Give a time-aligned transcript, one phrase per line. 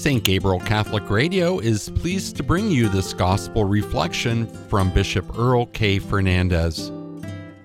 [0.00, 0.24] St.
[0.24, 6.00] Gabriel Catholic Radio is pleased to bring you this gospel reflection from Bishop Earl K.
[6.00, 6.88] Fernandes.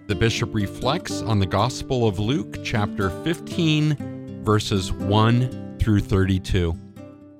[0.07, 6.77] The bishop reflects on the Gospel of Luke, chapter 15, verses 1 through 32.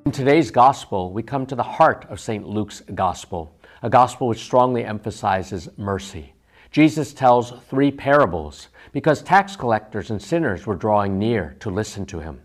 [0.06, 2.48] In today's gospel, we come to the heart of St.
[2.48, 3.54] Luke's gospel,
[3.84, 6.36] a gospel which strongly emphasizes mercy.
[6.72, 12.22] Jesus tells three parables because tax collectors and sinners were drawing near to listen to
[12.22, 12.40] him.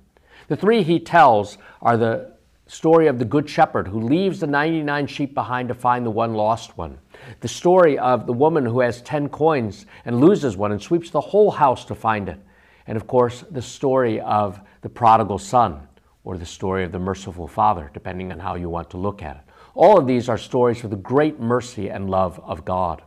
[0.49, 2.40] The three he tells are the
[2.71, 6.35] story of the Good Shepherd who leaves the 99 sheep behind to find the one
[6.35, 6.99] lost one,
[7.41, 11.21] the story of the woman who has 10 coins and loses one and sweeps the
[11.21, 12.39] whole house to find it,
[12.87, 15.89] and of course, the story of the prodigal son
[16.23, 19.37] or the story of the merciful father, depending on how you want to look at
[19.37, 19.43] it.
[19.75, 23.03] All of these are stories of the great mercy and love of God.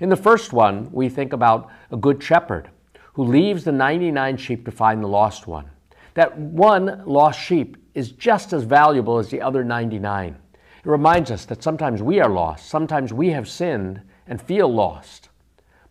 [0.00, 2.70] In the first one, we think about a good shepherd
[3.12, 5.70] who leaves the 99 sheep to find the lost one.
[6.14, 10.34] That one lost sheep is just as valuable as the other 99.
[10.34, 15.30] It reminds us that sometimes we are lost, sometimes we have sinned and feel lost.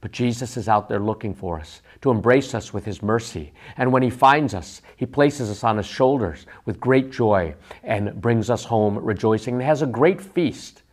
[0.02, 3.54] But Jesus is out there looking for us to embrace us with his mercy.
[3.76, 8.22] And when he finds us, he places us on his shoulders with great joy and
[8.22, 10.84] brings us home rejoicing and has a great feast.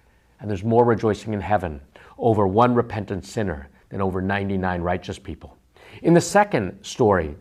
[0.40, 1.82] And there's more rejoicing in heaven
[2.16, 5.58] over one repentant sinner than over 99 righteous people.
[6.00, 7.36] In the second story,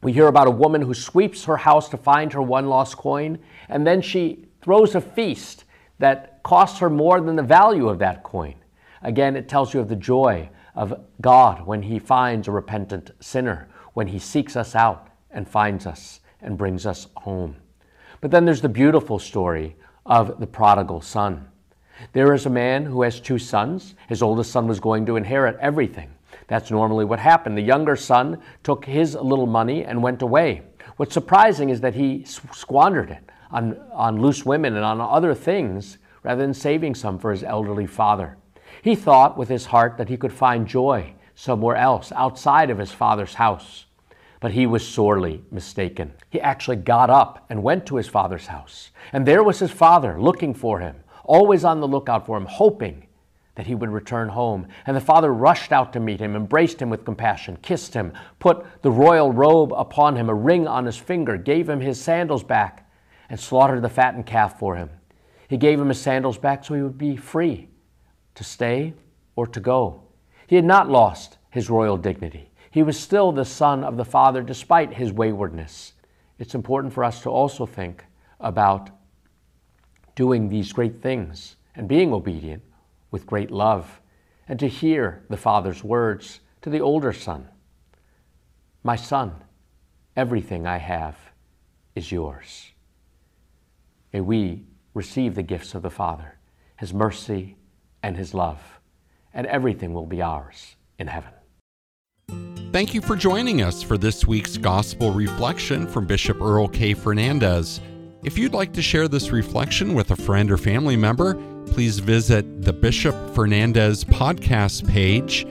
[0.00, 3.38] we hear about a woman who sweeps her house to find her one lost coin,
[3.68, 5.64] and then she throws a feast
[5.98, 8.54] that costs her more than the value of that coin.
[9.02, 13.68] Again, it tells you of the joy of God when He finds a repentant sinner,
[13.94, 17.56] when He seeks us out and finds us and brings us home.
[18.20, 19.76] But then there's the beautiful story
[20.06, 21.48] of the prodigal son.
[22.12, 23.96] There is a man who has two sons.
[24.08, 26.10] His oldest son was going to inherit everything.
[26.48, 27.56] That's normally what happened.
[27.56, 30.62] The younger son took his little money and went away.
[30.96, 35.98] What's surprising is that he squandered it on, on loose women and on other things
[36.22, 38.36] rather than saving some for his elderly father.
[38.82, 42.92] He thought with his heart that he could find joy somewhere else outside of his
[42.92, 43.84] father's house.
[44.40, 46.12] But he was sorely mistaken.
[46.30, 48.90] He actually got up and went to his father's house.
[49.12, 53.07] And there was his father looking for him, always on the lookout for him, hoping
[53.58, 54.68] that he would return home.
[54.86, 58.64] And the father rushed out to meet him, embraced him with compassion, kissed him, put
[58.82, 62.88] the royal robe upon him, a ring on his finger, gave him his sandals back,
[63.28, 64.88] and slaughtered the fattened calf for him.
[65.48, 67.68] He gave him his sandals back so he would be free
[68.36, 68.94] to stay
[69.34, 70.04] or to go.
[70.46, 72.52] He had not lost his royal dignity.
[72.70, 75.94] He was still the son of the Father despite his waywardness.
[76.38, 78.04] It's important for us to also think
[78.38, 78.90] about
[80.14, 82.62] doing these great things and being obedient
[83.10, 84.00] with great love,
[84.48, 87.48] and to hear the Father's words to the older son
[88.82, 89.44] My son,
[90.16, 91.16] everything I have
[91.94, 92.72] is yours.
[94.12, 94.64] May we
[94.94, 96.38] receive the gifts of the Father,
[96.76, 97.56] His mercy
[98.02, 98.80] and His love,
[99.34, 101.32] and everything will be ours in heaven.
[102.72, 106.94] Thank you for joining us for this week's Gospel Reflection from Bishop Earl K.
[106.94, 107.80] Fernandes.
[108.24, 111.34] If you'd like to share this reflection with a friend or family member,
[111.66, 115.46] please visit the Bishop Fernandes podcast page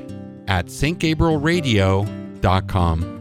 [0.48, 3.17] at stgabrielradio.com.